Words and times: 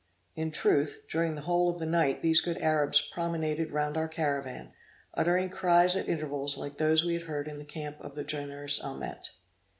In 0.35 0.49
truth, 0.49 1.03
during 1.11 1.35
the 1.35 1.41
whole 1.41 1.69
of 1.69 1.77
the 1.77 1.85
night 1.85 2.23
these 2.23 2.41
good 2.41 2.57
Arabs 2.57 3.07
promenaded 3.13 3.71
round 3.71 3.97
our 3.97 4.07
caravan, 4.07 4.73
uttering 5.13 5.51
cries 5.51 5.95
at 5.95 6.09
intervals 6.09 6.57
like 6.57 6.79
those 6.79 7.05
we 7.05 7.13
had 7.13 7.27
heard 7.29 7.47
in 7.47 7.59
the 7.59 7.65
camp 7.65 7.97
of 7.99 8.15
the 8.15 8.23
generous 8.23 8.83
Amet. 8.83 9.29